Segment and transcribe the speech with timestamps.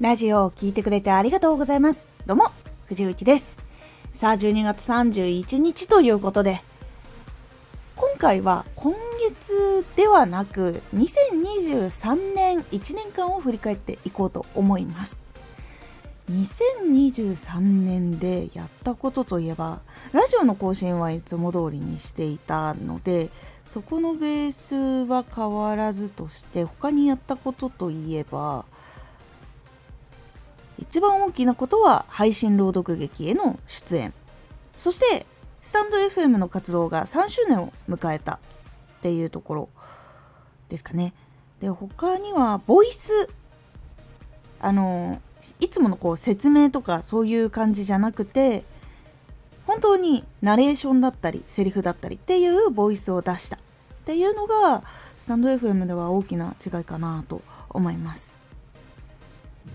[0.00, 2.08] ラジオを聴いてくれてありがとうございます。
[2.24, 2.46] どうも、
[2.86, 3.58] 藤内です。
[4.10, 6.62] さあ、12月31日ということで、
[7.96, 15.22] 今回は今月ではなく、2023年1年間を振り返っていこうと思います。
[16.30, 19.80] 2023年でやったことといえば、
[20.12, 23.28] ラジオの更新はいつも通りにしていたので、
[23.66, 24.74] そこのベース
[25.06, 28.64] は変わらずとして、他にやったことといえば、
[30.80, 34.12] 一番大きなことは配信朗読劇への出演。
[34.74, 35.26] そして
[35.60, 38.38] スタンド FM の活動が3周年を迎えたっ
[39.02, 39.68] ていうところ
[40.68, 41.12] ですかね。
[41.60, 43.28] で他にはボイス。
[44.62, 45.20] あの
[45.58, 48.62] いつものこう説明とかそういう感じじゃなくて
[49.66, 53.58] 本当にナレーションだったりセリフだったりっていうボイスを出したっ
[54.04, 54.82] ていうのが
[55.16, 57.40] スタンド FM では大きな違いかなと
[57.70, 58.39] 思います。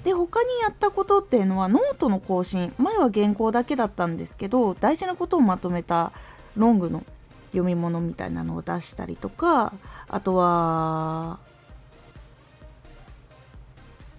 [0.05, 2.71] で他にやったことっていうのはノートの更新。
[2.77, 6.13] 前は原稿だけだったんですけど大事なことをまとめた
[6.55, 7.03] ロングの
[7.47, 9.73] 読み物みたいなのを出したりとか
[10.07, 11.39] あとは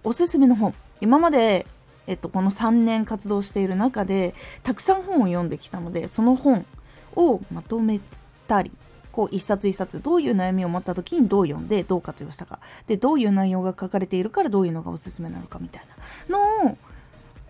[0.03, 0.75] おすすめの本。
[1.01, 1.67] 今まで、
[2.09, 6.67] えっと、この3年活動している中でたくさん本を読んできたのでその本
[7.14, 8.01] をまとめ
[8.48, 8.73] たり
[9.17, 12.61] こう一冊一冊どういう悩みを持った時にどう読んでどう活用したか。
[12.86, 15.86] でどういう内容が書かれているからどういうのがおすすめなのかみたい
[16.28, 16.39] な。
[16.39, 16.77] のを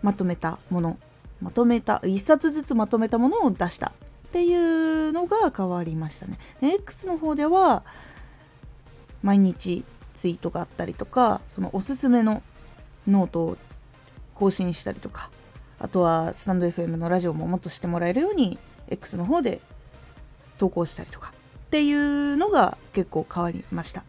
[0.00, 0.97] まとめたもの。
[1.42, 3.89] まとめた一冊ずつまとめたものを出した。
[3.89, 6.39] っていうのが変わりましたね。
[6.62, 7.83] X の方では
[9.25, 9.83] 毎日
[10.14, 12.45] ツイートがあったりとかそのおすすめの
[13.08, 13.56] ノートを
[14.36, 15.30] 更新したりとか
[15.80, 18.56] あとはスタンド FM のラジオももっとしてもらえるように
[18.89, 19.61] X の方で
[20.58, 21.36] 投稿したりとか。
[21.67, 24.05] っていうのが結構変わりました。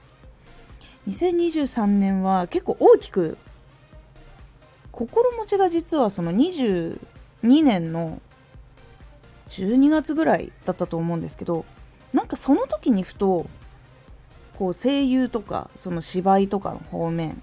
[1.08, 3.38] 2023年は結構大きく
[4.92, 6.98] 心持ちが実はその22
[7.42, 8.22] 年の
[9.50, 11.66] 12月ぐらいだったと思うんですけど
[12.14, 13.48] なんかその時にふと
[14.58, 17.42] こう声優とかその芝居とかの方面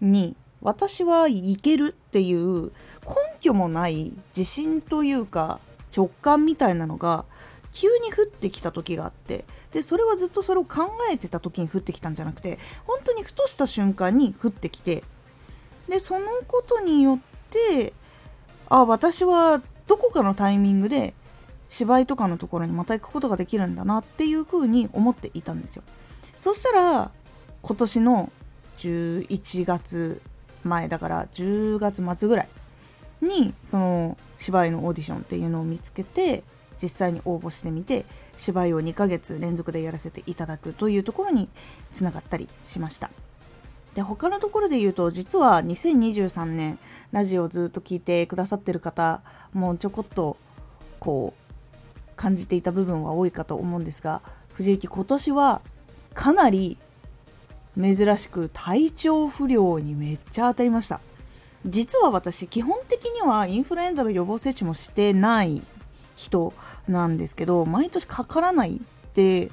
[0.00, 2.70] に私はいけるっていう根
[3.40, 5.60] 拠もない自信というか
[5.96, 7.24] 直感みたいなのが
[7.78, 12.58] 急に降ってきた時があってでそれはずっとそれを考えてた時に降ってきたんじゃなくて
[12.88, 15.04] 本当にふとした瞬間に降ってきて
[15.88, 17.18] でそのことによっ
[17.50, 17.92] て
[18.68, 21.14] あ私はどこかのタイミングで
[21.68, 25.84] 芝居とかのところにまた行くことができるんだなっていうふうに思っていたんですよ。
[26.34, 27.12] そしたら
[27.62, 28.32] 今年の
[28.78, 30.20] 11月
[30.64, 32.48] 前だから10月末ぐらい
[33.22, 36.42] にその芝居のオーディションっていうのを見つけて
[36.80, 38.04] 実際に応募してみて
[38.36, 41.48] 芝居を2ヶ月連続でやらせていただくというところに
[41.92, 43.10] つながったりしました。
[43.94, 46.78] で他のところで言うと実は2023年
[47.10, 49.22] ラジオをずっと聞いてくださってる方
[49.52, 50.36] もちょこっと
[51.00, 54.22] こう感じていた部分は多いかと思うんですが
[54.52, 55.62] 藤幸今年は
[56.14, 56.78] かなり
[57.80, 61.00] 珍しく体調不良にめっちゃ当たりました。
[61.66, 65.60] 実は私基本的にはインフルエンザの予防接種もしてない
[66.18, 66.52] 人
[66.88, 68.80] なんですけど毎年かからないっ
[69.12, 69.50] て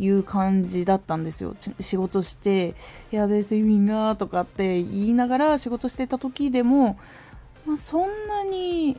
[0.00, 1.54] いう感じだったんですよ。
[1.78, 2.74] 仕事して
[3.12, 6.98] 「やべえ睡眠が」とかって言いながら仕事してた時でも、
[7.66, 8.98] まあ、そんなに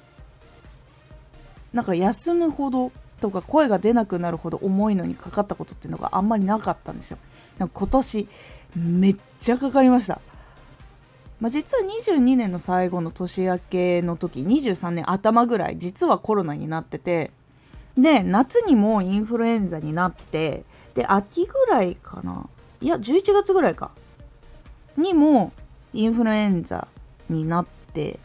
[1.74, 7.18] なんか休むほどとか声が出なくなるほど重いのにかかったことっていうのがあんまりなかったんですよ。
[7.60, 8.28] 今年
[8.76, 10.22] めっちゃかかりました。
[11.40, 17.32] まあ、実は22年の最後の年明けの時23年頭ぐらい実はコロナになってて
[17.98, 22.48] で夏にもインフルエンザになってで秋ぐらいかな。
[22.82, 23.92] いや11月ぐらいか。
[24.98, 25.52] にも
[25.94, 26.88] インフルエンザ
[27.30, 28.18] になってっ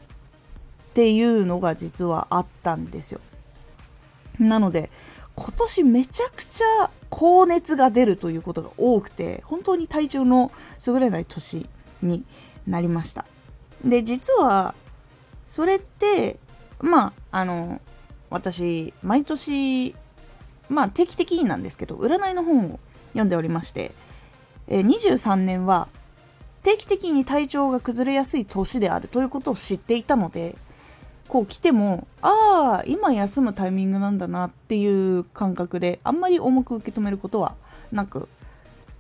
[0.95, 3.21] ていうのが実はあったんですよ。
[4.39, 4.91] なので
[5.37, 10.51] 今年めちゃくちゃ高熱が出るということが多くて本当に体調の
[10.87, 11.69] 優れない年
[12.03, 12.25] に
[12.67, 13.25] なりました。
[13.85, 14.75] で実は
[15.49, 16.39] それって
[16.81, 17.81] まああの
[18.31, 19.95] 私毎年
[20.69, 23.93] まあ定期的になんですけど占いの本を読んでおりまして
[24.69, 25.89] 23年は
[26.63, 30.55] 定期的に体調が崩れやすい年であるということを知っていたので
[31.29, 37.55] こう来てもああ今休むタイミングなんだなっていう感覚であんまり重く受け止めることは
[37.91, 38.29] なく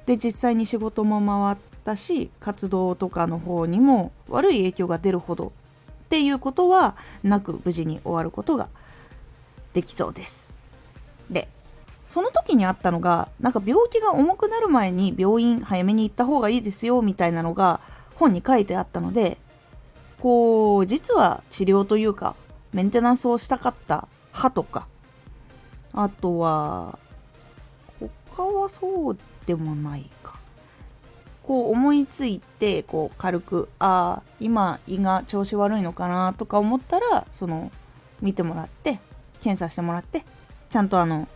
[0.06, 5.52] で実際に仕事も回っったし活動とかの方にも悪い影響が出るほど
[6.04, 8.68] っていうことはなく無事に終わることが
[9.72, 10.50] できそうです。
[11.28, 11.48] で
[12.04, 17.80] その時にあったのがなんか病気が重くなる前に病院早めに行った方がいいですよみたいなのが
[18.16, 19.38] 本に書いてあったので
[20.20, 22.34] こう実は治療というか
[22.72, 24.86] メンテナンスをしたかった歯とか
[25.94, 26.98] あとは
[28.34, 30.41] 他はそうでもないか
[31.42, 37.70] こう思いついてこう軽くああ今胃が調子悪いのかなとか思ったらその
[38.20, 39.00] 見てもらって
[39.40, 40.24] 検査してもらって
[40.70, 41.28] ちゃんとあの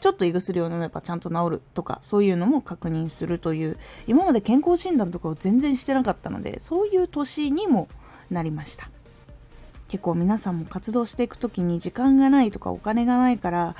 [0.00, 7.88] ちょっと胃薬を飲めばちゃんと治るとかそういうのも確認するという今まで健康診断とかを全然してなかったのでそういう年にも
[8.30, 8.90] なりました。
[9.88, 13.74] 結構皆さんも活動していく時に時間がないとかお金がないから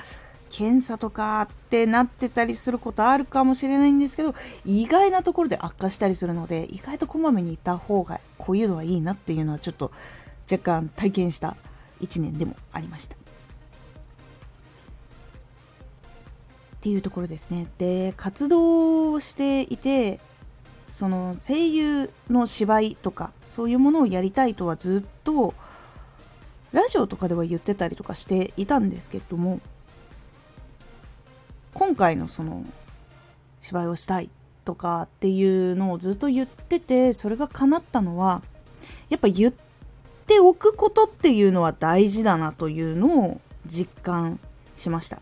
[0.49, 4.35] 検査とかってなってたりすることあるかもしれないんですけど
[4.65, 9.91] 意外なところで悪化したりするので意外とこまめに行った方がこういうのはいいなっていうのはちょっと
[10.51, 11.55] 若干体験した
[12.01, 13.15] 1年でもありました。
[16.75, 17.67] っていうところですね。
[17.77, 20.19] で活動をしていて
[20.89, 25.53] その声優の芝居とかそういうものをやりたいとはずっと
[26.71, 29.59] ラジオとかでは言ってたりとかしていたんですけども
[31.89, 32.63] 今回のその
[33.61, 34.29] 芝居をしたい
[34.63, 38.43] とかっていうのをずっと言っててそれが叶ったのは
[39.09, 39.53] やっぱ言っ
[40.27, 44.39] ておくことっていうのは大事だなというのを実感
[44.75, 45.19] しました。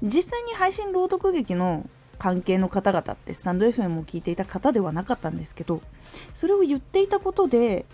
[0.00, 1.90] 実際に配信朗読劇の
[2.20, 5.82] 関係の方々ってスタンド FM を聞いていた方ではなかったんですけど
[6.32, 7.84] それを言っていたことで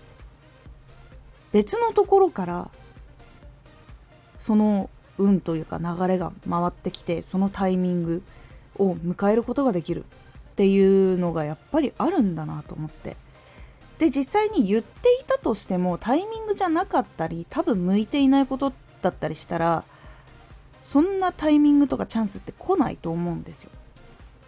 [1.50, 2.70] 別のところから
[4.36, 8.22] その運というか流れが回ってきてそのタイミング
[8.78, 13.16] を迎えることができるっていうのがやっぱりあるんだなと思って。
[13.98, 19.84] で実際に言っていたとしてもタイミングじゃなかったり多分向いていないことだったりしたら
[20.82, 23.70] そんなタイミングとかチャンスって来ないと思うんですよ。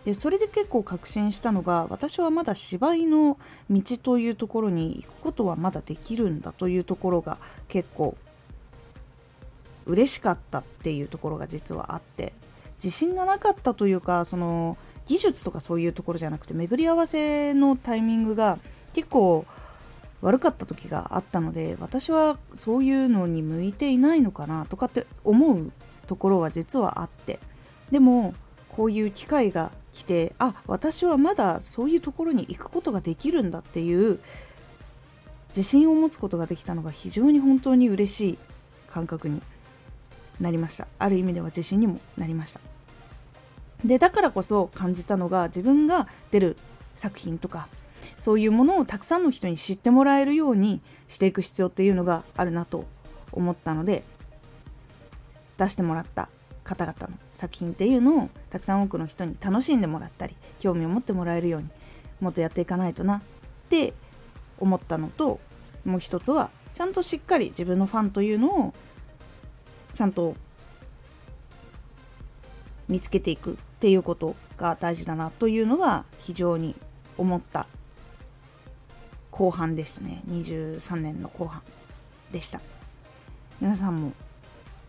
[0.05, 3.37] でそれで結構確信したのが私はまだ芝居の
[3.69, 7.39] 道というところに行くことはまだできるんだというところが
[7.69, 8.17] 結構
[9.89, 12.33] 嬉しかったっていうところが実はあって
[12.77, 14.77] 自信がなかったというかその
[15.07, 18.59] 技術とかそういうところじゃなくて巡り合わせのタイミングが
[18.95, 19.47] 結構
[20.21, 25.73] 悪かった時があったので私はそういうのに向いていないのかなとかって思う
[26.07, 27.39] ところは実はあって
[27.91, 28.35] でも
[28.69, 34.21] こういう機会が来てあ私はまだそういうところに行くことができるんだっていう
[35.49, 38.39] 自信を持つことができたのが非常に本当に嬉しい
[38.91, 39.41] 感覚に
[40.41, 40.87] なりました。
[40.99, 42.61] ある意味では自信にもなりました。
[43.85, 46.57] でだからこそ感じたのが自分が出る
[46.95, 47.69] 作品とか
[48.17, 52.87] そういうものをたくさんの人に知ってもらえるようにしていく必要っていうのがあるなと
[53.33, 54.03] 思ったので
[55.57, 56.29] 出してもらった
[56.65, 61.69] 方々の作品っていうのをたくさん多くの人に楽しんでもらったり興味を持ってもらえるように
[62.21, 63.21] もっとやっていかないとなっ
[63.71, 63.95] て
[64.59, 65.41] 思ったのと
[65.85, 68.75] もう一つはちゃんとしっかり自分のファンというのを
[69.99, 70.37] ちゃんと
[72.87, 76.77] 見つけていくっていうことが大事だなというのが非常に
[77.17, 77.67] 思った
[79.33, 80.23] 後半でしたね。
[80.29, 81.63] 23年の後半
[82.31, 82.61] でした。
[83.61, 84.13] 皆さんも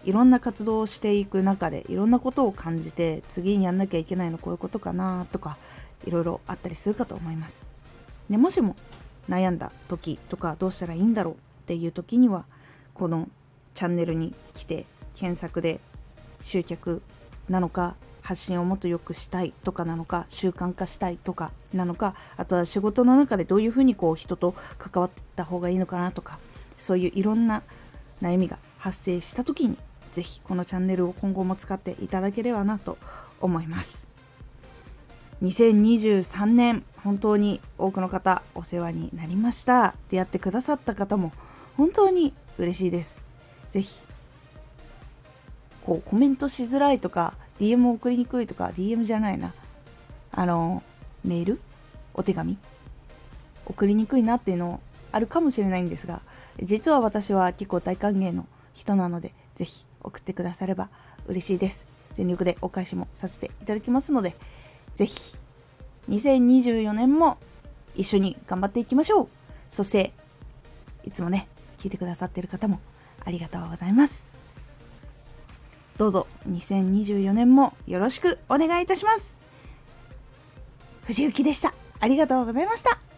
[0.05, 5.57] いろんな活動をしていく中でいろんなことを感じて次にやんなきゃいけないのこういうことかなとか
[6.05, 7.63] いろいろあったりするかと思います。
[8.29, 8.75] でもしも
[9.27, 12.45] 悩んだ時とかどうしたらいいんだろうっていう時には
[12.93, 13.27] この
[13.73, 14.85] チャンネルに来て
[15.19, 15.81] 検索で
[16.39, 17.01] 集客
[17.49, 26.39] なのか発信をもっと良くしたいとかなのか習慣化したいとかなのかあとは仕事の中でどういうふうにこう人と関わっていった方がいいのかなとか
[26.77, 27.63] そういういろんな
[28.21, 29.77] 悩みが発生した時に
[30.13, 32.97] ぜひこのチャンネルを今後も使っていただければなと
[33.41, 34.07] 思います。
[35.43, 39.95] 2023年本当に多くの方お世話になりました。
[40.09, 41.31] 出会ってくださった方も
[41.77, 43.21] 本当に嬉しいです。
[43.69, 43.99] ぜひ
[45.89, 49.55] こうコメントしづらいとか DM 送りにくいとか DM じゃないな。
[50.31, 50.83] あの
[51.25, 51.59] メール？
[52.13, 52.59] お手紙？
[53.65, 54.81] 送りにくいなっていうの
[55.11, 56.21] あるかもしれないんですが
[56.61, 60.89] 実は私は結構大歓迎の人なのでぜひ送ってくだされば
[61.25, 61.87] 嬉しいです。
[62.13, 64.35] 全力でお返しもさせていただきますので
[64.93, 65.35] ぜひ
[66.07, 67.39] 2024年も
[67.95, 69.27] 一緒に頑張っていきましょう。
[69.67, 70.13] そして
[71.03, 71.47] いつもね
[71.79, 72.79] 聞いてくださってる方も
[73.25, 74.38] ありがとうございます。
[75.99, 76.27] どうぞ。
[76.49, 79.35] 2024年もよろしくお願いいたします。
[81.03, 81.73] 藤幸でした。
[81.99, 83.08] ありがとうございました。